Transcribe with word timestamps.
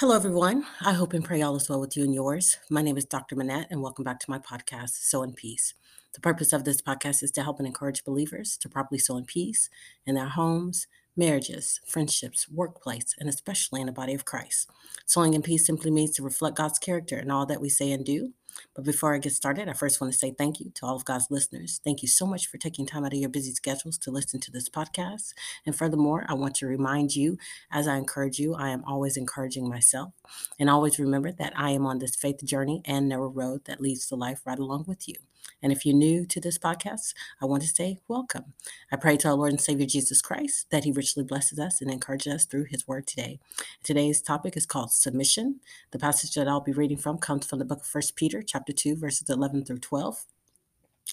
Hello, 0.00 0.16
everyone. 0.16 0.64
I 0.80 0.94
hope 0.94 1.12
and 1.12 1.22
pray 1.22 1.42
all 1.42 1.56
is 1.56 1.68
well 1.68 1.78
with 1.78 1.94
you 1.94 2.04
and 2.04 2.14
yours. 2.14 2.56
My 2.70 2.80
name 2.80 2.96
is 2.96 3.04
Dr. 3.04 3.36
Menete, 3.36 3.66
and 3.68 3.82
welcome 3.82 4.02
back 4.02 4.18
to 4.20 4.30
my 4.30 4.38
podcast, 4.38 4.92
Sow 4.92 5.22
in 5.22 5.34
Peace. 5.34 5.74
The 6.14 6.22
purpose 6.22 6.54
of 6.54 6.64
this 6.64 6.80
podcast 6.80 7.22
is 7.22 7.30
to 7.32 7.42
help 7.42 7.58
and 7.58 7.66
encourage 7.66 8.02
believers 8.02 8.56
to 8.62 8.68
properly 8.70 8.98
sow 8.98 9.18
in 9.18 9.26
peace 9.26 9.68
in 10.06 10.14
their 10.14 10.30
homes, 10.30 10.86
marriages, 11.18 11.80
friendships, 11.86 12.48
workplace, 12.48 13.14
and 13.18 13.28
especially 13.28 13.82
in 13.82 13.88
the 13.88 13.92
body 13.92 14.14
of 14.14 14.24
Christ. 14.24 14.70
Sowing 15.04 15.34
in 15.34 15.42
peace 15.42 15.66
simply 15.66 15.90
means 15.90 16.12
to 16.12 16.22
reflect 16.22 16.56
God's 16.56 16.78
character 16.78 17.18
in 17.18 17.30
all 17.30 17.44
that 17.44 17.60
we 17.60 17.68
say 17.68 17.92
and 17.92 18.02
do. 18.02 18.32
But 18.74 18.84
before 18.84 19.14
I 19.14 19.18
get 19.18 19.32
started, 19.32 19.68
I 19.68 19.72
first 19.72 20.00
want 20.00 20.12
to 20.12 20.18
say 20.18 20.30
thank 20.30 20.60
you 20.60 20.70
to 20.74 20.86
all 20.86 20.96
of 20.96 21.04
God's 21.04 21.26
listeners. 21.30 21.80
Thank 21.82 22.02
you 22.02 22.08
so 22.08 22.26
much 22.26 22.46
for 22.46 22.58
taking 22.58 22.86
time 22.86 23.04
out 23.04 23.12
of 23.12 23.18
your 23.18 23.28
busy 23.28 23.52
schedules 23.52 23.98
to 23.98 24.10
listen 24.10 24.40
to 24.40 24.50
this 24.50 24.68
podcast. 24.68 25.32
And 25.66 25.76
furthermore, 25.76 26.24
I 26.28 26.34
want 26.34 26.54
to 26.56 26.66
remind 26.66 27.14
you, 27.16 27.38
as 27.70 27.88
I 27.88 27.96
encourage 27.96 28.38
you, 28.38 28.54
I 28.54 28.70
am 28.70 28.84
always 28.86 29.16
encouraging 29.16 29.68
myself. 29.68 30.12
And 30.58 30.70
always 30.70 30.98
remember 30.98 31.32
that 31.32 31.52
I 31.56 31.70
am 31.70 31.86
on 31.86 31.98
this 31.98 32.16
faith 32.16 32.44
journey 32.44 32.82
and 32.84 33.08
narrow 33.08 33.28
road 33.28 33.64
that 33.64 33.80
leads 33.80 34.06
to 34.06 34.16
life 34.16 34.42
right 34.44 34.58
along 34.58 34.84
with 34.86 35.08
you. 35.08 35.16
And 35.62 35.72
if 35.72 35.84
you're 35.84 35.94
new 35.94 36.24
to 36.26 36.40
this 36.40 36.58
podcast, 36.58 37.14
I 37.40 37.46
want 37.46 37.62
to 37.62 37.68
say 37.68 37.98
welcome. 38.08 38.54
I 38.90 38.96
pray 38.96 39.16
to 39.18 39.28
our 39.28 39.34
Lord 39.34 39.52
and 39.52 39.60
Savior 39.60 39.86
Jesus 39.86 40.22
Christ 40.22 40.70
that 40.70 40.84
He 40.84 40.92
richly 40.92 41.22
blesses 41.22 41.58
us 41.58 41.80
and 41.80 41.90
encourages 41.90 42.32
us 42.32 42.44
through 42.46 42.64
His 42.64 42.88
word 42.88 43.06
today. 43.06 43.40
Today's 43.82 44.22
topic 44.22 44.56
is 44.56 44.66
called 44.66 44.92
submission. 44.92 45.60
The 45.90 45.98
passage 45.98 46.34
that 46.34 46.48
I'll 46.48 46.60
be 46.60 46.72
reading 46.72 46.96
from 46.96 47.18
comes 47.18 47.46
from 47.46 47.58
the 47.58 47.64
book 47.64 47.80
of 47.80 47.86
First 47.86 48.16
Peter, 48.16 48.42
chapter 48.42 48.72
2, 48.72 48.96
verses 48.96 49.28
11 49.28 49.64
through 49.64 49.78
12 49.78 50.24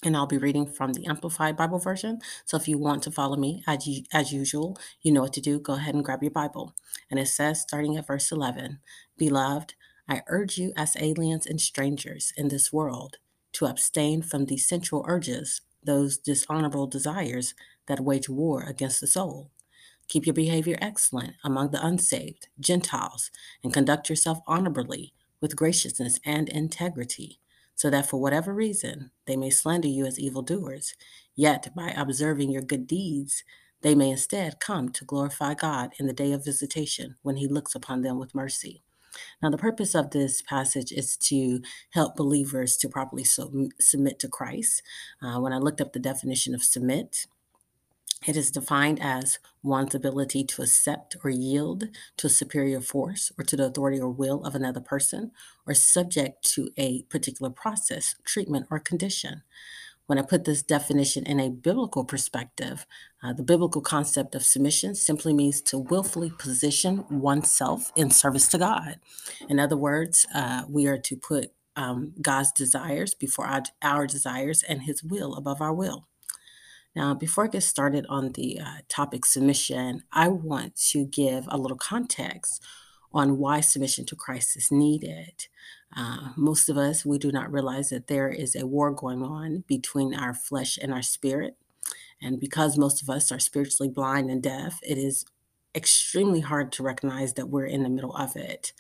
and 0.03 0.15
I'll 0.15 0.27
be 0.27 0.37
reading 0.37 0.67
from 0.67 0.93
the 0.93 1.07
Amplified 1.07 1.57
Bible 1.57 1.79
version. 1.79 2.19
So 2.45 2.57
if 2.57 2.67
you 2.67 2.77
want 2.77 3.01
to 3.03 3.11
follow 3.11 3.35
me, 3.35 3.63
as, 3.65 3.87
as 4.13 4.31
usual, 4.31 4.77
you 5.01 5.11
know 5.11 5.21
what 5.21 5.33
to 5.33 5.41
do. 5.41 5.59
Go 5.59 5.73
ahead 5.73 5.95
and 5.95 6.05
grab 6.05 6.21
your 6.21 6.31
Bible. 6.31 6.75
And 7.09 7.19
it 7.19 7.27
says, 7.27 7.61
starting 7.61 7.97
at 7.97 8.07
verse 8.07 8.31
11 8.31 8.79
Beloved, 9.17 9.73
I 10.07 10.21
urge 10.27 10.57
you 10.57 10.71
as 10.77 10.95
aliens 10.99 11.45
and 11.45 11.59
strangers 11.59 12.31
in 12.37 12.49
this 12.49 12.71
world 12.71 13.17
to 13.57 13.65
abstain 13.65 14.21
from 14.21 14.45
the 14.45 14.57
sensual 14.57 15.03
urges, 15.07 15.61
those 15.83 16.17
dishonorable 16.17 16.85
desires 16.85 17.55
that 17.87 17.99
wage 17.99 18.29
war 18.29 18.61
against 18.61 19.01
the 19.01 19.07
soul. 19.07 19.49
Keep 20.07 20.27
your 20.27 20.33
behavior 20.35 20.77
excellent 20.79 21.33
among 21.43 21.71
the 21.71 21.83
unsaved, 21.83 22.49
Gentiles, 22.59 23.31
and 23.63 23.73
conduct 23.73 24.09
yourself 24.09 24.39
honorably 24.45 25.11
with 25.41 25.55
graciousness 25.55 26.19
and 26.23 26.47
integrity, 26.49 27.39
so 27.73 27.89
that 27.89 28.07
for 28.07 28.21
whatever 28.21 28.53
reason 28.53 29.09
they 29.25 29.35
may 29.35 29.49
slander 29.49 29.87
you 29.87 30.05
as 30.05 30.19
evildoers, 30.19 30.93
yet 31.35 31.73
by 31.75 31.89
observing 31.97 32.51
your 32.51 32.61
good 32.61 32.85
deeds, 32.85 33.43
they 33.81 33.95
may 33.95 34.11
instead 34.11 34.59
come 34.59 34.89
to 34.89 35.05
glorify 35.05 35.55
God 35.55 35.93
in 35.99 36.05
the 36.05 36.13
day 36.13 36.31
of 36.31 36.45
visitation 36.45 37.15
when 37.23 37.37
he 37.37 37.47
looks 37.47 37.73
upon 37.73 38.01
them 38.01 38.19
with 38.19 38.35
mercy. 38.35 38.83
Now, 39.41 39.49
the 39.49 39.57
purpose 39.57 39.95
of 39.95 40.11
this 40.11 40.41
passage 40.41 40.91
is 40.91 41.17
to 41.17 41.61
help 41.91 42.15
believers 42.15 42.77
to 42.77 42.89
properly 42.89 43.23
sub- 43.23 43.53
submit 43.79 44.19
to 44.19 44.27
Christ. 44.27 44.81
Uh, 45.21 45.39
when 45.39 45.53
I 45.53 45.57
looked 45.57 45.81
up 45.81 45.93
the 45.93 45.99
definition 45.99 46.53
of 46.55 46.63
submit, 46.63 47.27
it 48.25 48.35
is 48.35 48.49
defined 48.49 48.99
as 49.01 49.37
one's 49.61 49.93
ability 49.93 50.43
to 50.43 50.63
accept 50.63 51.15
or 51.23 51.29
yield 51.29 51.89
to 52.17 52.27
a 52.27 52.31
superior 52.31 52.81
force 52.81 53.31
or 53.37 53.43
to 53.43 53.55
the 53.55 53.65
authority 53.65 53.99
or 53.99 54.09
will 54.09 54.43
of 54.43 54.55
another 54.55 54.81
person 54.81 55.31
or 55.67 55.73
subject 55.73 56.43
to 56.53 56.69
a 56.77 57.03
particular 57.03 57.51
process, 57.51 58.15
treatment, 58.25 58.65
or 58.71 58.79
condition. 58.79 59.43
When 60.07 60.17
I 60.17 60.21
put 60.21 60.45
this 60.45 60.63
definition 60.63 61.25
in 61.25 61.39
a 61.39 61.49
biblical 61.49 62.05
perspective, 62.05 62.85
uh, 63.21 63.33
the 63.33 63.43
biblical 63.43 63.81
concept 63.81 64.35
of 64.35 64.43
submission 64.43 64.95
simply 64.95 65.33
means 65.33 65.61
to 65.63 65.77
willfully 65.77 66.31
position 66.31 67.03
oneself 67.09 67.91
in 67.95 68.09
service 68.09 68.47
to 68.49 68.57
God. 68.57 68.99
In 69.49 69.59
other 69.59 69.75
words, 69.75 70.25
uh, 70.33 70.63
we 70.69 70.87
are 70.87 70.97
to 70.97 71.17
put 71.17 71.51
um, 71.75 72.13
God's 72.21 72.53
desires 72.53 73.13
before 73.13 73.45
our, 73.45 73.63
our, 73.81 74.07
desires 74.07 74.63
and 74.63 74.83
His 74.83 75.03
will 75.03 75.35
above 75.35 75.61
our 75.61 75.73
will. 75.73 76.07
Now, 76.95 77.13
before 77.13 77.43
I 77.43 77.49
get 77.49 77.63
started 77.63 78.05
on 78.09 78.31
the 78.31 78.59
uh, 78.59 78.77
topic 78.89 79.25
submission, 79.25 80.03
I 80.11 80.29
want 80.29 80.77
to 80.91 81.05
give 81.05 81.45
a 81.49 81.57
little 81.57 81.77
context 81.77 82.63
on 83.13 83.37
why 83.37 83.61
submission 83.61 84.05
to 84.05 84.15
Christ 84.15 84.57
is 84.57 84.71
needed. 84.71 85.47
Uh, 85.95 86.29
most 86.35 86.69
of 86.69 86.77
us, 86.77 87.05
we 87.05 87.17
do 87.17 87.31
not 87.31 87.51
realize 87.51 87.89
that 87.89 88.07
there 88.07 88.29
is 88.29 88.55
a 88.55 88.67
war 88.67 88.91
going 88.91 89.23
on 89.23 89.63
between 89.67 90.13
our 90.13 90.33
flesh 90.33 90.77
and 90.81 90.93
our 90.93 91.01
spirit. 91.01 91.55
And 92.21 92.39
because 92.39 92.77
most 92.77 93.01
of 93.01 93.09
us 93.09 93.31
are 93.31 93.39
spiritually 93.39 93.89
blind 93.89 94.29
and 94.29 94.41
deaf, 94.41 94.79
it 94.83 94.97
is 94.97 95.25
extremely 95.75 96.41
hard 96.41 96.71
to 96.73 96.83
recognize 96.83 97.33
that 97.33 97.49
we're 97.49 97.65
in 97.65 97.83
the 97.83 97.89
middle 97.89 98.15
of 98.15 98.35
it. 98.35 98.73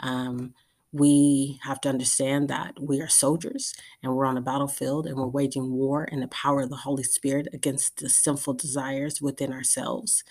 Um, 0.00 0.54
we 0.92 1.58
have 1.64 1.80
to 1.80 1.88
understand 1.88 2.48
that 2.48 2.74
we 2.80 3.00
are 3.00 3.08
soldiers 3.08 3.74
and 4.00 4.14
we're 4.14 4.26
on 4.26 4.36
a 4.36 4.40
battlefield 4.40 5.06
and 5.08 5.16
we're 5.16 5.26
waging 5.26 5.72
war 5.72 6.04
in 6.04 6.20
the 6.20 6.28
power 6.28 6.60
of 6.62 6.70
the 6.70 6.76
Holy 6.76 7.02
Spirit 7.02 7.48
against 7.52 7.98
the 7.98 8.08
sinful 8.08 8.54
desires 8.54 9.20
within 9.20 9.52
ourselves. 9.52 10.22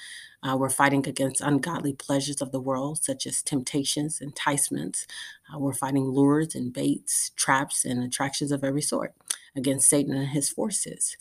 Uh, 0.44 0.58
we're 0.58 0.70
fighting 0.70 1.08
against 1.08 1.42
ungodly 1.42 1.94
pleasures 1.94 2.42
of 2.42 2.52
the 2.52 2.59
world, 2.59 3.02
such 3.02 3.26
as 3.26 3.42
temptations, 3.42 4.22
enticements. 4.22 5.08
Uh, 5.54 5.58
we're 5.58 5.74
fighting 5.74 6.06
lures 6.06 6.54
and 6.54 6.74
baits, 6.74 7.31
traps, 7.36 7.86
and 7.86 8.04
attractions 8.04 8.52
of 8.52 8.64
every 8.64 8.82
sort 8.82 9.14
against 9.56 9.90
Satan 9.90 10.14
and 10.14 10.30
his 10.30 10.50
forces. 10.50 11.16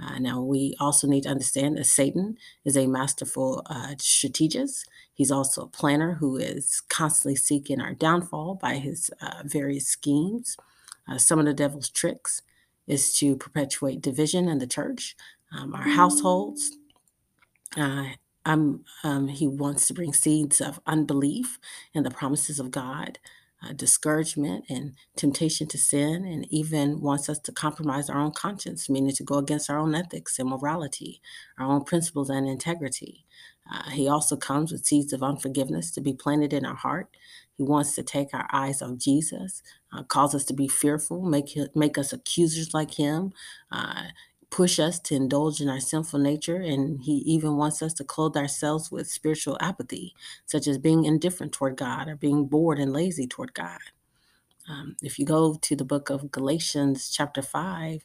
Uh, 0.00 0.18
now, 0.18 0.40
we 0.40 0.76
also 0.78 1.08
need 1.08 1.24
to 1.24 1.28
understand 1.28 1.76
that 1.76 1.86
Satan 1.86 2.36
is 2.64 2.76
a 2.76 2.86
masterful 2.86 3.62
uh, 3.66 3.94
strategist. 3.98 4.88
He's 5.12 5.32
also 5.32 5.62
a 5.62 5.68
planner 5.68 6.14
who 6.14 6.36
is 6.36 6.82
constantly 6.88 7.34
seeking 7.34 7.80
our 7.80 7.94
downfall 7.94 8.56
by 8.56 8.74
his 8.74 9.10
uh, 9.20 9.42
various 9.44 9.88
schemes. 9.88 10.56
Uh, 11.08 11.18
some 11.18 11.40
of 11.40 11.46
the 11.46 11.54
devil's 11.54 11.88
tricks 11.88 12.42
is 12.86 13.12
to 13.14 13.36
perpetuate 13.36 14.00
division 14.00 14.48
in 14.48 14.58
the 14.58 14.66
church, 14.66 15.16
um, 15.52 15.74
our 15.74 15.82
households. 15.82 16.76
Um, 18.48 18.84
he 19.28 19.48
wants 19.48 19.88
to 19.88 19.94
bring 19.94 20.14
seeds 20.14 20.60
of 20.62 20.80
unbelief 20.86 21.58
in 21.94 22.04
the 22.04 22.12
promises 22.12 22.60
of 22.60 22.72
God, 22.72 23.20
uh, 23.64 23.74
discouragement 23.74 24.66
and 24.70 24.94
temptation 25.16 25.68
to 25.68 25.78
sin, 25.78 26.26
and 26.26 26.46
even 26.52 27.00
wants 27.02 27.28
us 27.30 27.40
to 27.40 27.52
compromise 27.52 28.10
our 28.10 28.20
own 28.20 28.32
conscience, 28.32 28.90
meaning 28.90 29.14
to 29.16 29.24
go 29.24 29.36
against 29.38 29.70
our 29.70 29.78
own 29.78 29.94
ethics 29.94 30.38
and 30.40 30.50
morality, 30.50 31.22
our 31.58 31.68
own 31.68 31.84
principles 31.84 32.30
and 32.30 32.48
integrity. 32.48 33.26
Uh, 33.72 33.90
he 33.90 34.08
also 34.08 34.36
comes 34.36 34.72
with 34.72 34.86
seeds 34.86 35.12
of 35.14 35.22
unforgiveness 35.24 35.92
to 35.92 36.02
be 36.02 36.14
planted 36.14 36.52
in 36.54 36.66
our 36.66 36.76
heart. 36.76 37.08
He 37.58 37.64
wants 37.64 37.94
to 37.96 38.04
take 38.04 38.34
our 38.34 38.48
eyes 38.52 38.82
off 38.82 38.98
Jesus, 38.98 39.62
uh, 39.92 40.04
cause 40.04 40.34
us 40.34 40.44
to 40.46 40.54
be 40.54 40.68
fearful, 40.68 41.22
make, 41.22 41.56
make 41.76 41.98
us 41.98 42.12
accusers 42.12 42.74
like 42.74 42.94
him, 42.94 43.32
uh, 43.72 44.04
push 44.50 44.78
us 44.78 44.98
to 45.00 45.14
indulge 45.14 45.60
in 45.60 45.68
our 45.68 45.80
sinful 45.80 46.20
nature, 46.20 46.56
and 46.56 47.02
He 47.02 47.18
even 47.26 47.56
wants 47.56 47.82
us 47.82 47.92
to 47.94 48.04
clothe 48.04 48.36
ourselves 48.36 48.90
with 48.90 49.10
spiritual 49.10 49.58
apathy, 49.60 50.14
such 50.46 50.66
as 50.66 50.78
being 50.78 51.04
indifferent 51.04 51.52
toward 51.52 51.76
God 51.76 52.08
or 52.08 52.16
being 52.16 52.46
bored 52.46 52.78
and 52.78 52.92
lazy 52.92 53.26
toward 53.26 53.54
God. 53.54 53.80
Um, 54.68 54.96
if 55.02 55.18
you 55.18 55.26
go 55.26 55.54
to 55.54 55.76
the 55.76 55.84
book 55.84 56.10
of 56.10 56.30
Galatians, 56.30 57.10
chapter 57.10 57.42
5, 57.42 58.04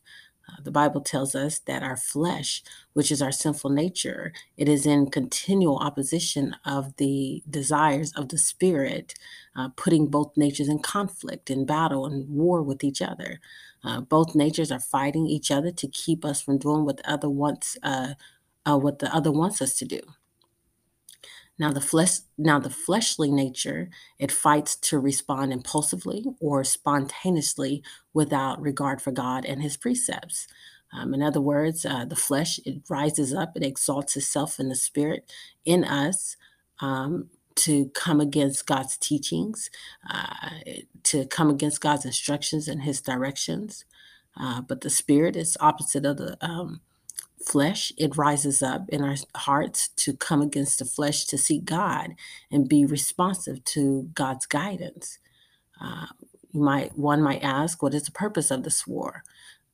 uh, 0.50 0.62
the 0.64 0.72
Bible 0.72 1.02
tells 1.02 1.36
us 1.36 1.60
that 1.60 1.84
our 1.84 1.98
flesh, 1.98 2.64
which 2.94 3.12
is 3.12 3.22
our 3.22 3.32
sinful 3.32 3.70
nature, 3.70 4.34
it 4.58 4.68
is 4.70 4.86
in 4.86 5.10
continual 5.10 5.78
opposition 5.80 6.56
of 6.66 6.96
the 6.98 7.44
desires 7.50 8.14
of 8.14 8.30
the 8.30 8.38
spirit, 8.38 9.16
uh, 9.56 9.70
putting 9.76 10.08
both 10.08 10.36
natures 10.36 10.70
in 10.70 10.80
conflict, 10.80 11.50
in 11.50 11.66
battle, 11.66 12.06
and 12.06 12.30
war 12.30 12.62
with 12.62 12.84
each 12.84 13.02
other. 13.02 13.40
Uh, 13.84 14.02
both 14.02 14.36
natures 14.36 14.72
are 14.72 14.80
fighting 14.80 15.28
each 15.28 15.52
other 15.52 15.72
to 15.72 15.88
keep 15.88 16.24
us 16.24 16.42
from 16.42 16.58
doing 16.58 16.86
what 16.86 16.98
the 16.98 17.10
other 17.10 17.30
wants, 17.30 17.78
uh, 17.84 18.14
uh, 18.66 18.78
what 18.78 19.00
the 19.00 19.14
other 19.14 19.32
wants 19.32 19.62
us 19.62 19.76
to 19.76 19.86
do. 19.86 20.00
Now 21.60 21.72
the 21.72 21.82
flesh, 21.82 22.20
now 22.38 22.60
the 22.60 22.70
fleshly 22.70 23.32
nature, 23.32 23.90
it 24.18 24.32
fights 24.32 24.76
to 24.78 25.00
respond 25.00 25.54
impulsively 25.54 26.26
or 26.40 26.64
spontaneously 26.64 27.84
without 28.14 28.62
regard 28.62 29.02
for 29.02 29.12
God 29.12 29.46
and 29.46 29.62
His 29.62 29.78
precepts. 29.78 30.48
Um, 30.92 31.14
in 31.14 31.22
other 31.22 31.42
words, 31.42 31.86
uh, 31.86 32.06
the 32.06 32.16
flesh 32.16 32.60
it 32.66 32.82
rises 32.90 33.34
up, 33.34 33.56
it 33.56 33.64
exalts 33.64 34.16
itself 34.16 34.60
in 34.60 34.70
the 34.70 34.76
spirit 34.76 35.32
in 35.66 35.84
us 35.84 36.38
um, 36.80 37.30
to 37.56 37.88
come 37.96 38.22
against 38.22 38.68
God's 38.68 38.98
teachings, 38.98 39.70
uh, 40.10 40.50
to 41.04 41.26
come 41.26 41.50
against 41.50 41.82
God's 41.82 42.06
instructions 42.06 42.68
and 42.68 42.84
His 42.84 43.02
directions. 43.02 43.86
Uh, 44.40 44.62
but 44.62 44.82
the 44.82 44.90
spirit 44.90 45.36
is 45.36 45.58
opposite 45.60 46.06
of 46.06 46.18
the 46.18 46.38
um, 46.42 46.82
flesh, 47.46 47.94
it 47.98 48.18
rises 48.18 48.64
up 48.64 48.90
in 48.90 49.04
our 49.04 49.16
hearts 49.36 49.90
to 49.90 50.14
come 50.14 50.42
against 50.42 50.80
the 50.80 50.86
flesh 50.86 51.26
to 51.26 51.38
seek 51.38 51.66
God 51.66 52.16
and 52.52 52.70
be 52.70 52.86
responsive 52.86 53.64
to 53.66 54.10
God's 54.16 54.46
guidance. 54.46 55.20
Uh, 55.82 56.08
you 56.54 56.62
might 56.62 56.98
one 56.98 57.22
might 57.22 57.44
ask, 57.44 57.84
what 57.84 57.94
is 57.94 58.04
the 58.04 58.12
purpose 58.12 58.52
of 58.52 58.64
this 58.64 58.88
war? 58.88 59.24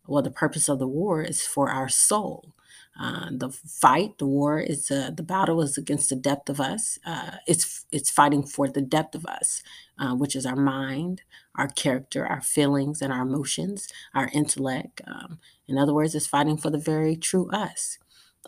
Well, 0.07 0.23
the 0.23 0.31
purpose 0.31 0.69
of 0.69 0.79
the 0.79 0.87
war 0.87 1.21
is 1.21 1.41
for 1.41 1.69
our 1.69 1.89
soul. 1.89 2.53
Uh, 2.99 3.29
the 3.31 3.49
fight, 3.49 4.17
the 4.17 4.27
war 4.27 4.59
is 4.59 4.91
uh, 4.91 5.11
the 5.15 5.23
battle 5.23 5.61
is 5.61 5.77
against 5.77 6.09
the 6.09 6.15
depth 6.17 6.49
of 6.49 6.59
us. 6.59 6.99
Uh, 7.05 7.31
it's 7.47 7.85
it's 7.91 8.09
fighting 8.11 8.43
for 8.43 8.67
the 8.67 8.81
depth 8.81 9.15
of 9.15 9.25
us, 9.25 9.63
uh, 9.99 10.13
which 10.15 10.35
is 10.35 10.45
our 10.45 10.55
mind, 10.57 11.21
our 11.55 11.69
character, 11.69 12.25
our 12.27 12.41
feelings, 12.41 13.01
and 13.01 13.13
our 13.13 13.23
emotions, 13.23 13.87
our 14.13 14.29
intellect. 14.33 15.01
Um, 15.07 15.39
in 15.67 15.77
other 15.77 15.93
words, 15.93 16.13
it's 16.15 16.27
fighting 16.27 16.57
for 16.57 16.69
the 16.69 16.77
very 16.77 17.15
true 17.15 17.49
us. 17.51 17.99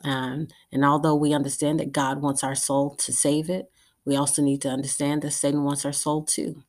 Um, 0.03 0.47
and 0.71 0.83
although 0.85 1.15
we 1.15 1.33
understand 1.33 1.79
that 1.79 1.93
God 1.93 2.21
wants 2.21 2.43
our 2.43 2.55
soul 2.55 2.95
to 2.95 3.13
save 3.13 3.49
it, 3.49 3.71
we 4.05 4.15
also 4.15 4.41
need 4.41 4.61
to 4.63 4.69
understand 4.69 5.21
that 5.21 5.31
Satan 5.31 5.63
wants 5.63 5.85
our 5.85 5.93
soul 5.93 6.23
too. 6.23 6.63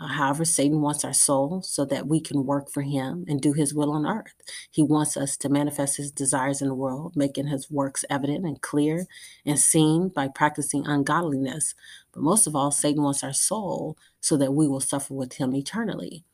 Uh, 0.00 0.06
however, 0.06 0.44
Satan 0.44 0.80
wants 0.80 1.04
our 1.04 1.12
soul 1.12 1.62
so 1.62 1.84
that 1.84 2.06
we 2.06 2.20
can 2.20 2.46
work 2.46 2.70
for 2.70 2.82
him 2.82 3.24
and 3.28 3.40
do 3.40 3.52
his 3.52 3.74
will 3.74 3.90
on 3.90 4.06
earth. 4.06 4.34
He 4.70 4.82
wants 4.82 5.16
us 5.16 5.36
to 5.38 5.48
manifest 5.48 5.96
his 5.96 6.10
desires 6.10 6.62
in 6.62 6.68
the 6.68 6.74
world, 6.74 7.16
making 7.16 7.48
his 7.48 7.70
works 7.70 8.04
evident 8.08 8.46
and 8.46 8.60
clear 8.60 9.06
and 9.44 9.58
seen 9.58 10.08
by 10.08 10.28
practicing 10.28 10.86
ungodliness. 10.86 11.74
But 12.12 12.22
most 12.22 12.46
of 12.46 12.54
all, 12.54 12.70
Satan 12.70 13.02
wants 13.02 13.24
our 13.24 13.32
soul 13.32 13.96
so 14.20 14.36
that 14.36 14.54
we 14.54 14.68
will 14.68 14.80
suffer 14.80 15.14
with 15.14 15.34
him 15.34 15.54
eternally. 15.54 16.24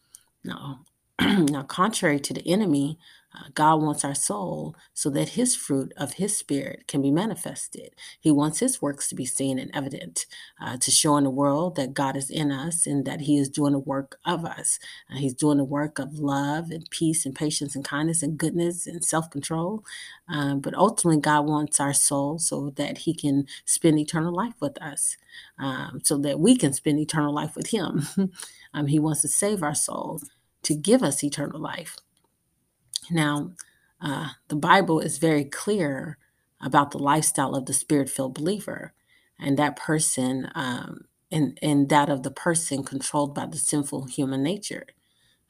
Now, 0.45 0.81
now 1.21 1.63
contrary 1.63 2.19
to 2.19 2.35
the 2.35 2.47
enemy, 2.49 2.99
uh, 3.35 3.49
God 3.55 3.83
wants 3.83 4.05
our 4.05 4.15
soul 4.15 4.75
so 4.95 5.11
that 5.11 5.31
his 5.31 5.55
fruit 5.55 5.93
of 5.97 6.15
his 6.15 6.37
spirit 6.37 6.87
can 6.89 7.03
be 7.03 7.11
manifested. 7.13 7.95
He 8.21 8.33
wants 8.33 8.59
his 8.59 8.83
works 8.83 9.09
to 9.09 9.15
be 9.15 9.25
seen 9.25 9.59
and 9.59 9.71
evident, 9.75 10.27
uh, 10.61 10.77
to 10.79 10.91
show 10.91 11.17
in 11.17 11.25
the 11.25 11.31
world 11.31 11.77
that 11.77 11.95
God 11.95 12.17
is 12.17 12.31
in 12.31 12.51
us 12.51 12.87
and 12.87 13.05
that 13.05 13.23
he 13.23 13.39
is 13.39 13.49
doing 13.49 13.73
the 13.73 13.79
work 13.79 14.19
of 14.25 14.45
us. 14.45 14.81
Uh, 15.11 15.17
he's 15.17 15.35
doing 15.35 15.59
the 15.59 15.65
work 15.65 16.01
of 16.01 16.19
love 16.19 16.71
and 16.71 16.89
peace 16.91 17.25
and 17.25 17.35
patience 17.35 17.77
and 17.77 17.85
kindness 17.85 18.23
and 18.23 18.39
goodness 18.39 18.87
and 18.87 19.05
self 19.05 19.31
control. 19.31 19.85
Um, 20.29 20.61
but 20.61 20.75
ultimately, 20.75 21.21
God 21.21 21.47
wants 21.47 21.79
our 21.79 21.95
soul 21.95 22.39
so 22.41 22.71
that 22.71 22.99
he 22.99 23.15
can 23.15 23.47
spend 23.65 23.99
eternal 23.99 24.35
life 24.35 24.55
with 24.61 24.81
us, 24.83 25.17
um, 25.59 26.01
so 26.03 26.19
that 26.19 26.41
we 26.41 26.57
can 26.57 26.73
spend 26.73 26.99
eternal 26.99 27.35
life 27.35 27.55
with 27.55 27.69
him. 27.69 28.07
um, 28.75 28.87
he 28.87 28.99
wants 28.99 29.23
to 29.23 29.29
save 29.29 29.63
our 29.63 29.75
soul 29.75 30.21
to 30.65 30.75
give 30.75 31.03
us 31.03 31.25
eternal 31.25 31.61
life. 31.61 31.97
Now, 33.11 33.53
uh, 34.01 34.31
the 34.49 34.57
Bible 34.57 35.01
is 35.01 35.19
very 35.19 35.45
clear 35.45 36.19
about 36.63 36.93
the 36.93 36.99
lifestyle 36.99 37.55
of 37.55 37.67
the 37.67 37.75
spirit 37.75 38.11
filled 38.11 38.35
believer, 38.35 38.95
and 39.39 39.59
that 39.59 39.77
person, 39.77 40.51
um, 40.55 41.03
and, 41.31 41.59
and 41.63 41.89
that 41.91 42.11
of 42.11 42.23
the 42.25 42.31
person 42.31 42.85
controlled 42.85 43.35
by 43.35 43.47
the 43.47 43.59
sinful 43.59 44.07
human 44.07 44.43
nature. 44.43 44.87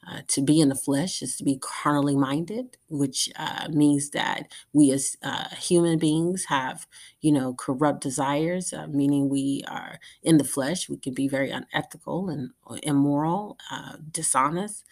Uh, 0.07 0.21
to 0.27 0.41
be 0.41 0.61
in 0.61 0.69
the 0.69 0.75
flesh 0.75 1.21
is 1.23 1.35
to 1.35 1.43
be 1.43 1.57
carnally 1.59 2.15
minded, 2.15 2.77
which 2.89 3.29
uh, 3.37 3.67
means 3.71 4.11
that 4.11 4.47
we 4.71 4.91
as 4.91 5.17
uh, 5.23 5.49
human 5.55 5.97
beings 5.97 6.45
have, 6.45 6.85
you 7.21 7.31
know, 7.31 7.53
corrupt 7.55 8.01
desires, 8.01 8.71
uh, 8.71 8.85
meaning 8.87 9.29
we 9.29 9.63
are 9.67 9.99
in 10.21 10.37
the 10.37 10.43
flesh. 10.43 10.87
We 10.89 10.97
can 10.97 11.13
be 11.15 11.27
very 11.27 11.49
unethical 11.49 12.29
and 12.29 12.51
uh, 12.69 12.75
immoral, 12.83 13.57
uh, 13.71 13.93
dishonest, 14.11 14.83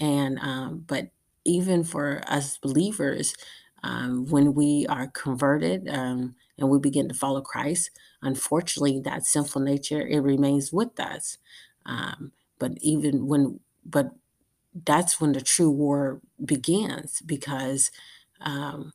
and 0.00 0.38
um, 0.40 0.84
but 0.86 1.10
even 1.44 1.84
for 1.84 2.22
us 2.26 2.56
believers, 2.58 3.34
um, 3.82 4.26
when 4.26 4.54
we 4.54 4.86
are 4.88 5.08
converted 5.08 5.88
um, 5.88 6.36
and 6.58 6.68
we 6.70 6.78
begin 6.78 7.08
to 7.08 7.14
follow 7.14 7.40
Christ, 7.40 7.90
unfortunately, 8.22 9.00
that 9.00 9.26
sinful 9.26 9.60
nature 9.62 10.00
it 10.06 10.20
remains 10.20 10.72
with 10.72 10.98
us. 11.00 11.38
Um, 11.84 12.32
but 12.58 12.72
even 12.80 13.26
when, 13.26 13.58
but 13.84 14.12
that's 14.74 15.20
when 15.20 15.32
the 15.32 15.40
true 15.42 15.70
war 15.70 16.20
begins 16.44 17.22
because 17.26 17.90
um, 18.40 18.92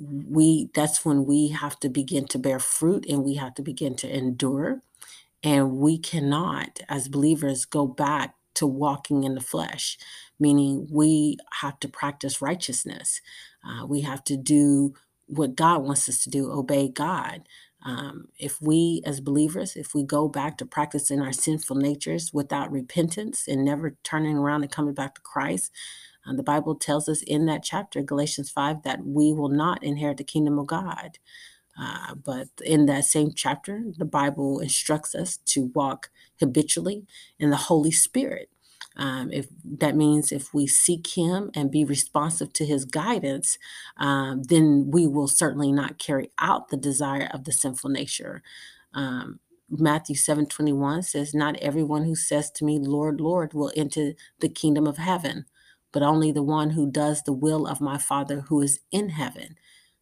we 0.00 0.70
that's 0.74 1.04
when 1.04 1.26
we 1.26 1.48
have 1.48 1.78
to 1.80 1.88
begin 1.90 2.26
to 2.28 2.38
bear 2.38 2.58
fruit 2.60 3.06
and 3.08 3.24
we 3.24 3.34
have 3.36 3.54
to 3.54 3.62
begin 3.62 3.96
to 3.96 4.08
endure 4.16 4.80
and 5.42 5.78
we 5.78 5.98
cannot 5.98 6.80
as 6.88 7.08
believers 7.08 7.64
go 7.64 7.86
back 7.86 8.34
to 8.54 8.66
walking 8.66 9.24
in 9.24 9.34
the 9.34 9.40
flesh, 9.40 9.96
meaning 10.38 10.86
we 10.90 11.38
have 11.60 11.78
to 11.80 11.88
practice 11.88 12.42
righteousness. 12.42 13.20
Uh, 13.66 13.86
we 13.86 14.00
have 14.02 14.22
to 14.24 14.36
do 14.36 14.94
what 15.26 15.54
God 15.56 15.82
wants 15.82 16.08
us 16.08 16.22
to 16.24 16.30
do, 16.30 16.50
obey 16.50 16.88
God. 16.88 17.42
Um, 17.84 18.28
if 18.38 18.60
we, 18.62 19.02
as 19.06 19.20
believers, 19.20 19.76
if 19.76 19.94
we 19.94 20.04
go 20.04 20.28
back 20.28 20.58
to 20.58 20.66
practicing 20.66 21.20
our 21.20 21.32
sinful 21.32 21.76
natures 21.76 22.32
without 22.34 22.72
repentance 22.72 23.48
and 23.48 23.64
never 23.64 23.96
turning 24.04 24.38
around 24.38 24.62
and 24.62 24.72
coming 24.72 24.94
back 24.94 25.16
to 25.16 25.22
Christ, 25.22 25.72
uh, 26.26 26.34
the 26.34 26.44
Bible 26.44 26.76
tells 26.76 27.08
us 27.08 27.22
in 27.22 27.46
that 27.46 27.64
chapter, 27.64 28.02
Galatians 28.02 28.50
5, 28.50 28.82
that 28.84 29.04
we 29.06 29.32
will 29.32 29.50
not 29.50 29.82
inherit 29.84 30.18
the 30.18 30.24
kingdom 30.24 30.58
of 30.58 30.68
God. 30.68 31.18
Uh, 31.80 32.14
but 32.14 32.48
in 32.64 32.86
that 32.86 33.04
same 33.06 33.32
chapter, 33.34 33.84
the 33.98 34.06
Bible 34.06 34.60
instructs 34.60 35.14
us 35.14 35.38
to 35.38 35.72
walk 35.74 36.10
habitually 36.40 37.06
in 37.38 37.50
the 37.50 37.56
Holy 37.56 37.92
Spirit. 37.92 38.50
Um, 38.96 39.32
if 39.32 39.48
that 39.64 39.96
means 39.96 40.32
if 40.32 40.54
we 40.54 40.66
seek 40.66 41.06
Him 41.16 41.50
and 41.54 41.70
be 41.70 41.84
responsive 41.84 42.52
to 42.54 42.66
His 42.66 42.84
guidance, 42.84 43.58
um, 43.98 44.44
then 44.44 44.90
we 44.92 45.06
will 45.06 45.28
certainly 45.28 45.72
not 45.72 45.98
carry 45.98 46.30
out 46.38 46.68
the 46.70 46.76
desire 46.78 47.30
of 47.32 47.44
the 47.44 47.52
sinful 47.52 47.90
nature. 47.90 48.42
Um, 48.94 49.40
Matthew 49.70 50.16
7 50.16 50.46
21 50.46 51.02
says, 51.04 51.34
Not 51.34 51.56
everyone 51.58 52.04
who 52.04 52.16
says 52.16 52.50
to 52.52 52.64
me, 52.64 52.78
Lord, 52.78 53.20
Lord, 53.20 53.54
will 53.54 53.72
enter 53.76 54.14
the 54.40 54.48
kingdom 54.48 54.86
of 54.86 54.98
heaven, 54.98 55.46
but 55.92 56.02
only 56.02 56.32
the 56.32 56.42
one 56.42 56.70
who 56.70 56.90
does 56.90 57.22
the 57.22 57.32
will 57.32 57.66
of 57.66 57.80
my 57.80 57.98
Father 57.98 58.42
who 58.42 58.60
is 58.62 58.80
in 58.92 59.10
heaven. 59.10 59.56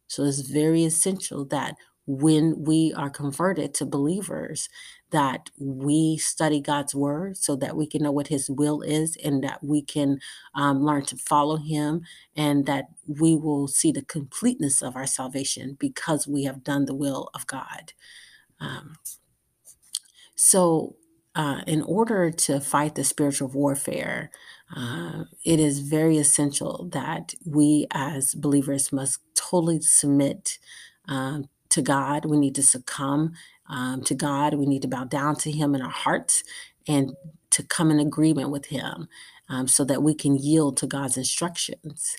So 0.07 0.23
it's 0.25 0.41
very 0.41 0.83
essential 0.85 1.45
that 1.45 1.75
when 2.11 2.63
we 2.63 2.91
are 2.97 3.09
converted 3.11 3.71
to 3.71 3.85
believers 3.85 4.67
that 5.11 5.51
we 5.59 6.17
study 6.17 6.59
God's 6.59 6.95
word 6.95 7.37
so 7.37 7.55
that 7.57 7.77
we 7.77 7.85
can 7.85 8.01
know 8.01 8.11
what 8.11 8.29
his 8.29 8.49
will 8.49 8.81
is 8.81 9.15
and 9.23 9.43
that 9.43 9.63
we 9.63 9.83
can 9.83 10.19
um, 10.55 10.83
learn 10.83 11.05
to 11.05 11.17
follow 11.17 11.57
him 11.57 12.01
and 12.35 12.65
that 12.65 12.85
we 13.07 13.35
will 13.35 13.67
see 13.67 13.91
the 13.91 14.01
completeness 14.01 14.81
of 14.81 14.95
our 14.95 15.05
salvation 15.05 15.77
because 15.79 16.27
we 16.27 16.45
have 16.45 16.63
done 16.63 16.85
the 16.85 16.95
will 16.95 17.29
of 17.35 17.45
God. 17.45 17.93
Um, 18.59 18.95
so, 20.33 20.95
uh, 21.35 21.61
in 21.67 21.83
order 21.83 22.31
to 22.31 22.59
fight 22.59 22.95
the 22.95 23.03
spiritual 23.03 23.49
warfare, 23.49 24.31
uh, 24.75 25.25
it 25.45 25.59
is 25.59 25.81
very 25.81 26.17
essential 26.17 26.89
that 26.91 27.35
we 27.45 27.85
as 27.91 28.33
believers 28.33 28.91
must 28.91 29.19
totally 29.35 29.79
submit 29.79 30.57
um, 31.07 31.45
to 31.69 31.81
God. 31.81 32.25
We 32.25 32.37
need 32.37 32.55
to 32.55 32.63
succumb 32.63 33.33
um, 33.69 34.03
to 34.03 34.15
God. 34.15 34.55
We 34.55 34.65
need 34.65 34.81
to 34.83 34.87
bow 34.87 35.05
down 35.05 35.35
to 35.37 35.51
Him 35.51 35.75
in 35.75 35.81
our 35.81 35.89
hearts 35.89 36.43
and 36.87 37.13
to 37.51 37.63
come 37.63 37.91
in 37.91 37.99
agreement 37.99 38.49
with 38.49 38.67
Him 38.67 39.07
um, 39.49 39.67
so 39.67 39.83
that 39.85 40.03
we 40.03 40.13
can 40.13 40.37
yield 40.37 40.77
to 40.77 40.87
God's 40.87 41.17
instructions. 41.17 42.15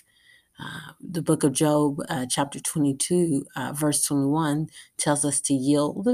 Uh, 0.59 0.93
the 1.01 1.21
book 1.21 1.43
of 1.43 1.53
Job, 1.53 1.97
uh, 2.09 2.25
chapter 2.29 2.59
22, 2.59 3.45
uh, 3.55 3.73
verse 3.73 4.05
21, 4.05 4.67
tells 4.97 5.25
us 5.25 5.41
to 5.41 5.53
yield, 5.53 6.07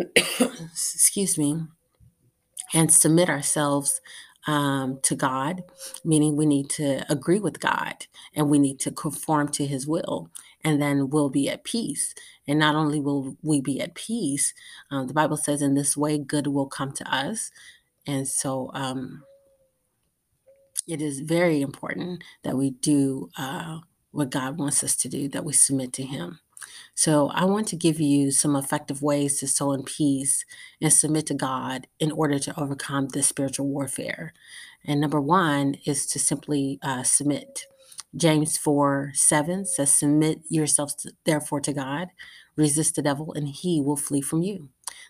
excuse 0.40 1.38
me, 1.38 1.62
and 2.74 2.92
submit 2.92 3.30
ourselves 3.30 4.00
um, 4.46 4.98
to 5.02 5.14
God, 5.14 5.62
meaning 6.04 6.36
we 6.36 6.46
need 6.46 6.68
to 6.70 7.10
agree 7.10 7.38
with 7.40 7.60
God 7.60 8.06
and 8.34 8.50
we 8.50 8.58
need 8.58 8.78
to 8.80 8.90
conform 8.90 9.48
to 9.52 9.66
His 9.66 9.86
will, 9.86 10.30
and 10.62 10.80
then 10.80 11.10
we'll 11.10 11.30
be 11.30 11.48
at 11.48 11.64
peace. 11.64 12.14
And 12.46 12.58
not 12.58 12.74
only 12.74 13.00
will 13.00 13.36
we 13.42 13.60
be 13.60 13.80
at 13.80 13.94
peace, 13.94 14.54
um, 14.90 15.06
the 15.06 15.14
Bible 15.14 15.36
says, 15.36 15.62
in 15.62 15.74
this 15.74 15.96
way, 15.96 16.18
good 16.18 16.46
will 16.46 16.66
come 16.66 16.92
to 16.92 17.14
us. 17.14 17.50
And 18.06 18.28
so 18.28 18.70
um, 18.74 19.24
it 20.86 21.00
is 21.00 21.20
very 21.20 21.62
important 21.62 22.22
that 22.42 22.56
we 22.56 22.70
do 22.70 23.30
uh, 23.38 23.80
what 24.10 24.30
God 24.30 24.58
wants 24.58 24.84
us 24.84 24.94
to 24.96 25.08
do, 25.08 25.28
that 25.28 25.44
we 25.44 25.52
submit 25.54 25.92
to 25.94 26.02
Him. 26.02 26.40
So, 26.94 27.28
I 27.30 27.44
want 27.44 27.68
to 27.68 27.76
give 27.76 28.00
you 28.00 28.30
some 28.30 28.56
effective 28.56 29.02
ways 29.02 29.38
to 29.40 29.48
sow 29.48 29.72
in 29.72 29.82
peace 29.82 30.44
and 30.80 30.92
submit 30.92 31.26
to 31.26 31.34
God 31.34 31.86
in 31.98 32.12
order 32.12 32.38
to 32.38 32.60
overcome 32.60 33.08
this 33.08 33.26
spiritual 33.28 33.66
warfare. 33.66 34.32
And 34.84 35.00
number 35.00 35.20
one 35.20 35.76
is 35.84 36.06
to 36.08 36.18
simply 36.18 36.78
uh, 36.82 37.02
submit. 37.02 37.66
James 38.16 38.56
4 38.56 39.12
7 39.14 39.66
says, 39.66 39.92
Submit 39.92 40.42
yourselves 40.48 40.94
to, 40.96 41.12
therefore 41.24 41.60
to 41.60 41.72
God, 41.72 42.08
resist 42.56 42.94
the 42.94 43.02
devil, 43.02 43.32
and 43.32 43.48
he 43.48 43.80
will 43.80 43.96
flee 43.96 44.20
from 44.20 44.42
you. 44.42 44.68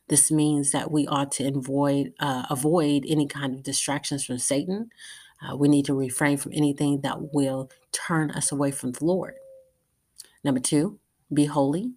This 0.09 0.31
means 0.31 0.71
that 0.73 0.91
we 0.91 1.07
ought 1.07 1.33
to 1.33 1.49
avoid, 1.49 2.13
uh, 2.21 2.45
avoid 2.51 3.05
any 3.09 3.27
kind 3.27 3.55
of 3.55 3.63
distractions 3.63 4.25
from 4.25 4.39
Satan. 4.39 4.91
Uh, 5.43 5.57
we 5.57 5.69
need 5.69 5.85
to 5.87 5.95
refrain 5.95 6.37
from 6.37 6.53
anything 6.55 7.01
that 7.03 7.35
will 7.35 7.71
turn 7.93 8.31
us 8.31 8.53
away 8.53 8.71
from 8.71 8.93
the 8.93 9.05
Lord. 9.05 9.35
Number 10.43 10.61
two, 10.61 10.99
be 11.35 11.47
holy. 11.47 11.93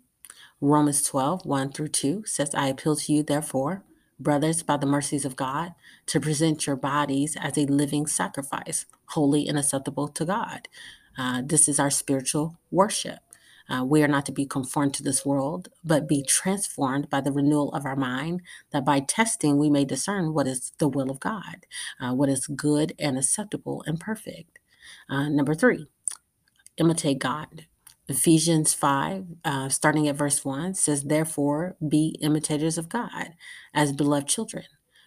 Romans 0.59 1.03
12, 1.03 1.45
1 1.45 1.71
through 1.71 1.89
2 1.89 2.23
says, 2.25 2.55
I 2.55 2.67
appeal 2.67 2.95
to 2.95 3.13
you, 3.13 3.23
therefore, 3.23 3.83
brothers, 4.19 4.63
by 4.63 4.77
the 4.77 4.87
mercies 4.87 5.25
of 5.25 5.35
God, 5.35 5.73
to 6.07 6.19
present 6.19 6.65
your 6.65 6.75
bodies 6.75 7.37
as 7.39 7.57
a 7.57 7.65
living 7.65 8.07
sacrifice, 8.07 8.85
holy 9.09 9.47
and 9.47 9.57
acceptable 9.57 10.07
to 10.07 10.25
God. 10.25 10.67
Uh, 11.17 11.41
this 11.45 11.67
is 11.67 11.79
our 11.79 11.91
spiritual 11.91 12.57
worship. 12.71 13.19
Uh, 13.69 13.83
we 13.83 14.01
are 14.01 14.07
not 14.07 14.25
to 14.25 14.31
be 14.31 14.45
conformed 14.45 14.93
to 14.93 15.03
this 15.03 15.25
world, 15.25 15.69
but 15.83 16.07
be 16.07 16.23
transformed 16.23 17.09
by 17.09 17.19
the 17.19 17.31
renewal 17.31 17.71
of 17.73 17.85
our 17.85 17.95
mind, 17.95 18.41
that 18.71 18.85
by 18.85 18.99
testing 18.99 19.57
we 19.57 19.69
may 19.69 19.83
discern 19.83 20.33
what 20.33 20.47
is 20.47 20.71
the 20.77 20.87
will 20.87 21.11
of 21.11 21.19
God, 21.19 21.65
uh, 21.99 22.13
what 22.13 22.29
is 22.29 22.47
good 22.47 22.93
and 22.97 23.17
acceptable 23.17 23.83
and 23.85 23.99
perfect. 23.99 24.59
Uh, 25.09 25.27
number 25.27 25.53
three, 25.53 25.87
imitate 26.77 27.19
God. 27.19 27.65
Ephesians 28.07 28.73
5, 28.73 29.25
uh, 29.43 29.69
starting 29.69 30.07
at 30.07 30.15
verse 30.15 30.45
1, 30.45 30.75
says, 30.75 31.03
Therefore, 31.03 31.75
be 31.87 32.17
imitators 32.21 32.77
of 32.77 32.89
God 32.89 33.33
as 33.73 33.91
beloved 33.93 34.27
children. 34.27 34.63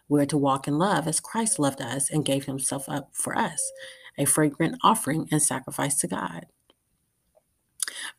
We 0.08 0.20
are 0.20 0.26
to 0.26 0.36
walk 0.36 0.68
in 0.68 0.78
love 0.78 1.08
as 1.08 1.20
Christ 1.20 1.58
loved 1.58 1.80
us 1.80 2.10
and 2.10 2.24
gave 2.24 2.44
himself 2.46 2.88
up 2.88 3.10
for 3.12 3.36
us, 3.38 3.72
a 4.18 4.26
fragrant 4.26 4.76
offering 4.82 5.28
and 5.30 5.42
sacrifice 5.42 5.96
to 6.00 6.08
God. 6.08 6.46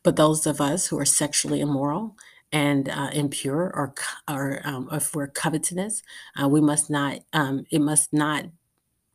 But 0.02 0.16
those 0.16 0.46
of 0.46 0.60
us 0.60 0.88
who 0.88 0.98
are 0.98 1.04
sexually 1.04 1.60
immoral 1.60 2.16
and 2.52 2.88
uh, 2.88 3.10
impure, 3.12 3.72
or, 3.74 3.94
or 4.28 4.60
um, 4.64 4.88
if 4.92 5.14
we're 5.14 5.28
covetous, 5.28 6.02
uh, 6.42 6.48
we 6.48 6.60
must 6.60 6.90
not. 6.90 7.20
Um, 7.32 7.66
it 7.70 7.80
must 7.80 8.12
not 8.12 8.46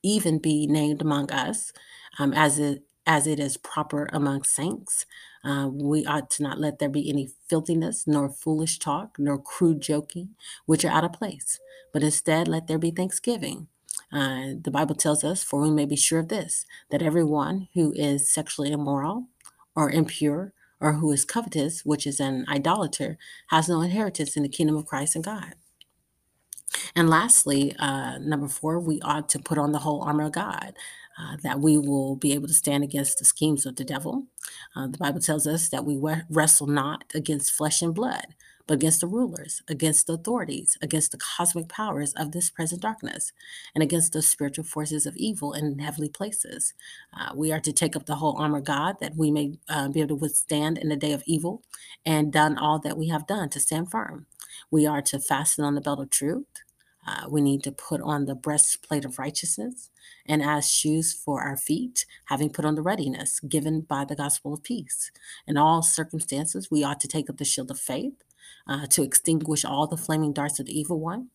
even 0.03 0.39
be 0.39 0.67
named 0.67 1.01
among 1.01 1.31
us, 1.31 1.73
um, 2.19 2.33
as 2.33 2.59
it 2.59 2.83
as 3.07 3.27
it 3.27 3.39
is 3.39 3.57
proper 3.57 4.09
among 4.13 4.43
saints. 4.43 5.07
Uh, 5.45 5.69
we 5.73 6.05
ought 6.05 6.31
to 6.31 6.43
not 6.43 6.59
let 6.61 6.79
there 6.79 6.89
be 6.89 7.09
any 7.09 7.29
filthiness, 7.49 8.07
nor 8.07 8.29
foolish 8.29 8.79
talk, 8.79 9.17
nor 9.19 9.39
crude 9.39 9.81
joking, 9.81 10.35
which 10.67 10.85
are 10.85 10.91
out 10.91 11.05
of 11.05 11.13
place. 11.13 11.59
But 11.93 12.03
instead, 12.03 12.47
let 12.49 12.67
there 12.67 12.79
be 12.79 12.91
thanksgiving. 12.91 13.69
Uh, 14.13 14.55
the 14.61 14.71
Bible 14.71 14.95
tells 14.95 15.23
us, 15.23 15.43
for 15.43 15.61
we 15.61 15.71
may 15.71 15.85
be 15.87 15.97
sure 15.97 16.19
of 16.19 16.29
this, 16.29 16.67
that 16.91 17.03
everyone 17.03 17.69
who 17.75 17.93
is 17.95 18.33
sexually 18.33 18.71
immoral 18.73 19.29
or 19.75 19.91
impure 19.91 20.53
or 20.81 20.95
who 20.95 21.11
is 21.13 21.25
covetous, 21.25 21.85
which 21.85 22.07
is 22.07 22.19
an 22.21 22.45
idolater, 22.49 23.17
has 23.49 23.69
no 23.69 23.81
inheritance 23.81 24.37
in 24.37 24.43
the 24.43 24.49
kingdom 24.49 24.77
of 24.77 24.87
Christ 24.87 25.15
and 25.15 25.25
God. 25.25 25.55
And 26.95 27.09
lastly, 27.09 27.75
uh, 27.79 28.19
number 28.19 28.47
four, 28.49 28.79
we 28.79 29.01
ought 29.01 29.29
to 29.31 29.39
put 29.39 29.57
on 29.57 29.71
the 29.73 29.79
whole 29.79 30.03
armor 30.03 30.25
of 30.25 30.33
God. 30.33 30.73
Uh, 31.19 31.35
that 31.41 31.59
we 31.59 31.77
will 31.77 32.15
be 32.15 32.33
able 32.33 32.47
to 32.47 32.53
stand 32.53 32.83
against 32.83 33.17
the 33.17 33.25
schemes 33.25 33.65
of 33.65 33.75
the 33.75 33.83
devil. 33.83 34.27
Uh, 34.75 34.87
the 34.87 34.99
Bible 34.99 35.19
tells 35.19 35.47
us 35.47 35.67
that 35.69 35.83
we 35.83 35.99
wrestle 36.29 36.67
not 36.67 37.05
against 37.15 37.51
flesh 37.51 37.81
and 37.81 37.95
blood, 37.95 38.35
but 38.67 38.75
against 38.75 39.01
the 39.01 39.07
rulers, 39.07 39.63
against 39.67 40.05
the 40.05 40.13
authorities, 40.13 40.77
against 40.81 41.11
the 41.11 41.17
cosmic 41.17 41.69
powers 41.69 42.13
of 42.13 42.33
this 42.33 42.51
present 42.51 42.81
darkness, 42.81 43.31
and 43.73 43.81
against 43.81 44.13
the 44.13 44.21
spiritual 44.21 44.65
forces 44.65 45.07
of 45.07 45.15
evil 45.17 45.53
in 45.53 45.79
heavenly 45.79 46.09
places. 46.09 46.73
Uh, 47.17 47.31
we 47.33 47.51
are 47.51 47.61
to 47.61 47.73
take 47.73 47.95
up 47.95 48.05
the 48.05 48.15
whole 48.15 48.37
armor 48.37 48.59
of 48.59 48.65
God 48.65 48.97
that 48.99 49.15
we 49.15 49.31
may 49.31 49.53
uh, 49.69 49.87
be 49.89 50.01
able 50.01 50.09
to 50.09 50.15
withstand 50.15 50.77
in 50.77 50.89
the 50.89 50.95
day 50.95 51.13
of 51.13 51.23
evil 51.25 51.63
and 52.05 52.31
done 52.31 52.57
all 52.57 52.77
that 52.79 52.97
we 52.97 53.07
have 53.07 53.25
done 53.25 53.49
to 53.49 53.59
stand 53.59 53.89
firm. 53.89 54.27
We 54.69 54.85
are 54.85 55.01
to 55.03 55.19
fasten 55.19 55.63
on 55.63 55.75
the 55.75 55.81
belt 55.81 55.99
of 55.99 56.09
truth. 56.09 56.45
Uh, 57.07 57.25
we 57.29 57.41
need 57.41 57.63
to 57.63 57.71
put 57.71 58.01
on 58.01 58.25
the 58.25 58.35
breastplate 58.35 59.05
of 59.05 59.17
righteousness 59.17 59.89
and 60.25 60.43
as 60.43 60.69
shoes 60.69 61.13
for 61.13 61.41
our 61.41 61.55
feet, 61.55 62.05
having 62.25 62.49
put 62.49 62.65
on 62.65 62.75
the 62.75 62.81
readiness 62.81 63.39
given 63.39 63.81
by 63.81 64.03
the 64.03 64.15
gospel 64.15 64.53
of 64.53 64.63
peace. 64.63 65.11
In 65.47 65.57
all 65.57 65.81
circumstances, 65.81 66.69
we 66.69 66.83
ought 66.83 66.99
to 66.99 67.07
take 67.07 67.29
up 67.29 67.37
the 67.37 67.45
shield 67.45 67.71
of 67.71 67.79
faith 67.79 68.23
uh, 68.67 68.87
to 68.87 69.03
extinguish 69.03 69.63
all 69.63 69.87
the 69.87 69.97
flaming 69.97 70.33
darts 70.33 70.59
of 70.59 70.65
the 70.65 70.77
evil 70.77 70.99
one 70.99 71.29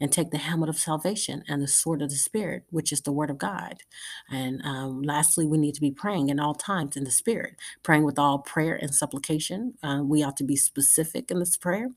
and 0.00 0.12
take 0.12 0.30
the 0.30 0.38
helmet 0.38 0.68
of 0.68 0.78
salvation 0.78 1.42
and 1.48 1.62
the 1.62 1.68
sword 1.68 2.02
of 2.02 2.10
the 2.10 2.16
Spirit, 2.16 2.64
which 2.70 2.92
is 2.92 3.00
the 3.02 3.12
word 3.12 3.30
of 3.30 3.38
God. 3.38 3.82
And 4.30 4.60
um, 4.64 5.02
lastly, 5.02 5.46
we 5.46 5.58
need 5.58 5.74
to 5.74 5.80
be 5.80 5.90
praying 5.90 6.28
in 6.28 6.40
all 6.40 6.54
times 6.54 6.96
in 6.96 7.04
the 7.04 7.10
Spirit, 7.10 7.56
praying 7.82 8.04
with 8.04 8.18
all 8.18 8.38
prayer 8.38 8.74
and 8.74 8.94
supplication. 8.94 9.74
Uh, 9.82 10.00
we 10.02 10.22
ought 10.22 10.36
to 10.38 10.44
be 10.44 10.56
specific 10.56 11.30
in 11.30 11.38
this 11.38 11.56
prayer. 11.56 11.88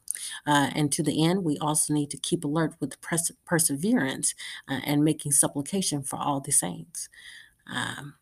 Uh, 0.45 0.69
and 0.75 0.91
to 0.91 1.03
the 1.03 1.23
end, 1.23 1.43
we 1.43 1.57
also 1.57 1.93
need 1.93 2.09
to 2.11 2.17
keep 2.17 2.43
alert 2.43 2.75
with 2.79 2.99
pers- 3.01 3.31
perseverance 3.45 4.35
uh, 4.67 4.79
and 4.85 5.03
making 5.03 5.31
supplication 5.31 6.03
for 6.03 6.17
all 6.17 6.39
the 6.39 6.51
saints. 6.51 7.09
Um, 7.71 8.15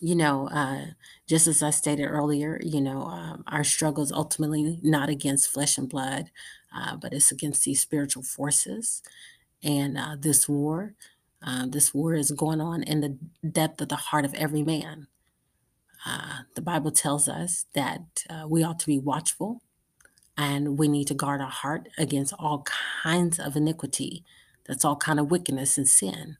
you 0.00 0.14
know, 0.14 0.48
uh, 0.48 0.92
just 1.26 1.46
as 1.46 1.62
I 1.62 1.70
stated 1.70 2.06
earlier, 2.06 2.60
you 2.62 2.80
know, 2.80 3.02
um, 3.02 3.44
our 3.48 3.64
struggle 3.64 4.04
is 4.04 4.12
ultimately 4.12 4.78
not 4.82 5.08
against 5.08 5.50
flesh 5.50 5.76
and 5.76 5.88
blood, 5.88 6.30
uh, 6.74 6.96
but 6.96 7.12
it's 7.12 7.32
against 7.32 7.64
these 7.64 7.80
spiritual 7.80 8.22
forces. 8.22 9.02
And 9.62 9.98
uh, 9.98 10.16
this 10.18 10.48
war, 10.48 10.94
uh, 11.42 11.66
this 11.66 11.92
war 11.92 12.14
is 12.14 12.30
going 12.30 12.60
on 12.60 12.82
in 12.84 13.00
the 13.00 13.16
depth 13.48 13.80
of 13.80 13.88
the 13.88 13.96
heart 13.96 14.24
of 14.24 14.34
every 14.34 14.62
man. 14.62 15.08
Uh, 16.06 16.42
the 16.54 16.62
Bible 16.62 16.92
tells 16.92 17.28
us 17.28 17.66
that 17.74 18.24
uh, 18.30 18.46
we 18.48 18.62
ought 18.62 18.78
to 18.80 18.86
be 18.86 19.00
watchful 19.00 19.62
and 20.36 20.78
we 20.78 20.86
need 20.86 21.08
to 21.08 21.14
guard 21.14 21.40
our 21.40 21.50
heart 21.50 21.88
against 21.98 22.32
all 22.38 22.64
kinds 23.02 23.40
of 23.40 23.56
iniquity. 23.56 24.24
That's 24.66 24.84
all 24.84 24.94
kind 24.94 25.18
of 25.18 25.30
wickedness 25.30 25.76
and 25.76 25.88
sin. 25.88 26.36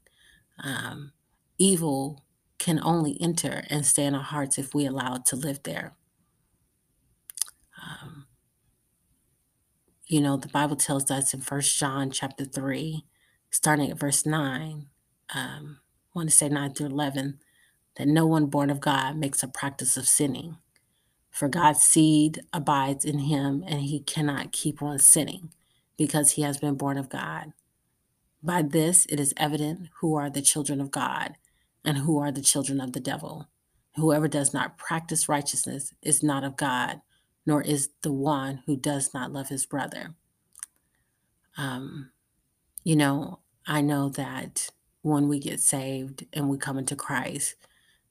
Um, 0.63 1.11
evil 1.57 2.23
can 2.59 2.79
only 2.83 3.17
enter 3.19 3.63
and 3.69 3.85
stay 3.85 4.03
in 4.03 4.13
our 4.13 4.21
hearts 4.21 4.57
if 4.57 4.75
we 4.75 4.85
allow 4.85 5.15
it 5.15 5.25
to 5.25 5.35
live 5.35 5.63
there. 5.63 5.93
Um, 7.81 8.25
you 10.05 10.21
know, 10.21 10.37
the 10.37 10.49
Bible 10.49 10.75
tells 10.75 11.09
us 11.09 11.33
in 11.33 11.41
First 11.41 11.77
John 11.79 12.11
chapter 12.11 12.43
3, 12.45 13.05
starting 13.49 13.89
at 13.89 13.97
verse 13.99 14.25
9, 14.25 14.87
um, 15.33 15.79
I 15.79 16.19
want 16.19 16.29
to 16.29 16.35
say 16.35 16.49
9 16.49 16.73
through 16.73 16.87
11, 16.87 17.39
that 17.95 18.07
no 18.07 18.27
one 18.27 18.47
born 18.47 18.69
of 18.69 18.81
God 18.81 19.15
makes 19.15 19.41
a 19.41 19.47
practice 19.47 19.95
of 19.95 20.07
sinning. 20.07 20.57
For 21.31 21.47
God's 21.47 21.81
seed 21.81 22.41
abides 22.51 23.05
in 23.05 23.19
him, 23.19 23.63
and 23.65 23.81
he 23.81 24.01
cannot 24.01 24.51
keep 24.51 24.81
on 24.81 24.99
sinning 24.99 25.51
because 25.97 26.31
he 26.31 26.41
has 26.41 26.57
been 26.57 26.75
born 26.75 26.97
of 26.97 27.09
God. 27.09 27.53
By 28.43 28.63
this 28.63 29.05
it 29.05 29.19
is 29.19 29.33
evident 29.37 29.89
who 29.99 30.15
are 30.15 30.29
the 30.29 30.41
children 30.41 30.81
of 30.81 30.91
God 30.91 31.35
and 31.85 31.99
who 31.99 32.19
are 32.19 32.31
the 32.31 32.41
children 32.41 32.81
of 32.81 32.93
the 32.93 32.99
devil. 32.99 33.49
Whoever 33.95 34.27
does 34.27 34.53
not 34.53 34.77
practice 34.77 35.29
righteousness 35.29 35.93
is 36.01 36.23
not 36.23 36.43
of 36.43 36.57
God, 36.57 37.01
nor 37.45 37.61
is 37.61 37.89
the 38.01 38.11
one 38.11 38.63
who 38.65 38.75
does 38.77 39.13
not 39.13 39.31
love 39.31 39.49
his 39.49 39.65
brother. 39.65 40.15
Um, 41.57 42.11
you 42.83 42.95
know, 42.95 43.39
I 43.67 43.81
know 43.81 44.09
that 44.09 44.69
when 45.01 45.27
we 45.27 45.39
get 45.39 45.59
saved 45.59 46.25
and 46.33 46.49
we 46.49 46.57
come 46.57 46.77
into 46.77 46.95
Christ, 46.95 47.55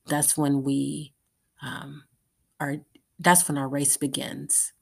that's 0.07 0.37
when 0.37 0.63
we 0.63 1.13
um, 1.63 2.05
are, 2.61 2.79
that's 3.19 3.49
when 3.49 3.59
our 3.59 3.69
race 3.69 3.97
begins. 3.97 4.73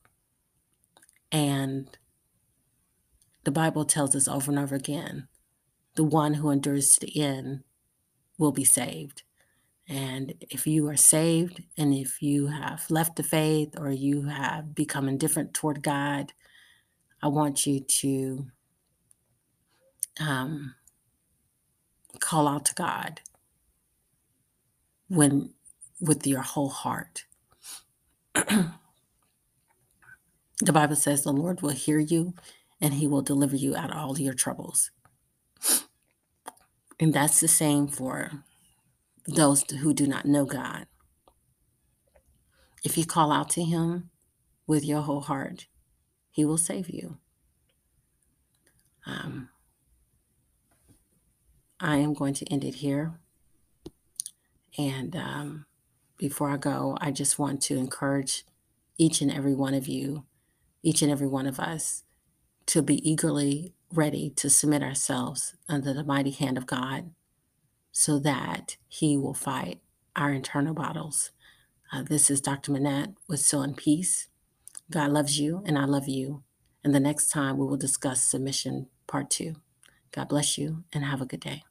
And 1.33 1.89
the 3.45 3.51
Bible 3.51 3.85
tells 3.85 4.15
us 4.17 4.29
over 4.29 4.51
and 4.51 4.59
over 4.59 4.75
again 4.75 5.29
the 5.95 6.05
one 6.05 6.35
who 6.35 6.51
endures 6.51 6.93
to 6.95 7.07
the 7.07 7.21
end 7.21 7.65
will 8.39 8.53
be 8.53 8.65
saved. 8.65 9.23
And 9.89 10.35
if 10.51 10.67
you 10.67 10.89
are 10.89 10.97
saved 10.97 11.63
and 11.79 11.95
if 11.95 12.21
you 12.21 12.49
have 12.49 12.91
left 12.91 13.17
the 13.17 13.23
faith 13.23 13.75
or 13.79 13.91
you 13.91 14.23
have 14.23 14.75
become 14.75 15.09
indifferent 15.09 15.55
toward 15.55 15.83
God, 15.83 16.33
I 17.23 17.29
want 17.29 17.67
you 17.67 17.81
to 17.81 18.47
um, 20.21 20.75
call 22.21 22.49
out 22.49 22.65
to 22.67 22.75
God 22.75 23.21
when 25.09 25.51
with 26.01 26.27
your 26.27 26.43
whole 26.43 26.69
heart. 26.69 27.25
the 28.35 28.73
Bible 30.73 30.97
says 30.97 31.23
the 31.23 31.33
Lord 31.33 31.63
will 31.63 31.71
hear 31.71 31.99
you 31.99 32.35
and 32.81 32.95
he 32.95 33.07
will 33.07 33.23
deliver 33.23 33.57
you 33.57 33.77
out 33.77 33.91
of 33.91 33.97
all 33.97 34.19
your 34.19 34.35
troubles. 34.35 34.91
And 36.99 37.13
that's 37.13 37.41
the 37.41 37.49
same 37.49 37.89
for 37.89 38.45
those 39.27 39.65
who 39.71 39.93
do 39.93 40.07
not 40.07 40.25
know 40.25 40.45
God. 40.45 40.87
If 42.85 42.97
you 42.97 43.05
call 43.05 43.33
out 43.33 43.51
to 43.51 43.63
Him 43.63 44.11
with 44.67 44.85
your 44.85 45.03
whole 45.03 45.21
heart, 45.21 45.67
He 46.31 46.45
will 46.45 46.59
save 46.59 46.89
you. 46.89 47.19
Um, 49.05 49.51
I 51.79 51.97
am 51.97 52.15
going 52.15 52.35
to 52.35 52.53
end 52.53 52.65
it 52.65 52.77
here. 52.77 53.19
And 54.79 55.15
um, 55.15 55.67
before 56.17 56.51
I 56.51 56.57
go, 56.57 56.97
I 57.01 57.11
just 57.11 57.39
want 57.39 57.61
to 57.63 57.77
encourage 57.77 58.45
each 58.99 59.21
and 59.21 59.31
every 59.31 59.55
one 59.55 59.75
of 59.75 59.87
you, 59.87 60.25
each 60.83 61.03
and 61.03 61.11
every 61.11 61.27
one 61.27 61.47
of 61.47 61.61
us, 61.61 62.05
to 62.67 62.83
be 62.83 63.09
eagerly 63.09 63.75
ready 63.93 64.31
to 64.37 64.51
submit 64.51 64.83
ourselves 64.83 65.55
under 65.69 65.95
the 65.95 66.05
mighty 66.05 66.33
hand 66.33 66.59
of 66.59 66.67
God 66.67 67.11
so 67.93 68.19
that 68.21 68.77
He 68.89 69.17
will 69.17 69.35
fight 69.35 69.81
our 70.17 70.33
internal 70.33 70.75
battles. 70.75 71.31
Uh, 71.93 72.03
this 72.03 72.31
is 72.31 72.41
Dr. 72.41 72.73
Menete 72.73 73.15
with 73.29 73.41
Sow 73.41 73.63
in 73.63 73.75
Peace. 73.75 74.29
God 74.91 75.13
loves 75.13 75.41
you, 75.41 75.63
and 75.67 75.79
I 75.79 75.87
love 75.87 76.09
you. 76.09 76.45
And 76.85 76.95
the 76.95 77.01
next 77.01 77.31
time 77.31 77.59
we 77.59 77.67
will 77.67 77.79
discuss 77.79 78.23
submission 78.23 78.89
part 79.07 79.31
two. 79.31 79.57
God 80.13 80.29
bless 80.31 80.59
you, 80.59 80.85
and 80.93 81.05
have 81.05 81.23
a 81.23 81.27
good 81.27 81.41
day. 81.41 81.66